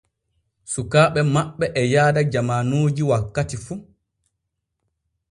[0.71, 3.73] Sukaaɓe maɓɓe e yaada jamaanuji wakkati fu.